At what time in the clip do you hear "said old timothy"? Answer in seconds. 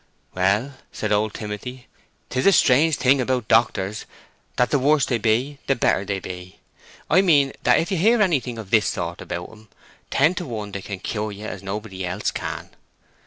0.91-1.85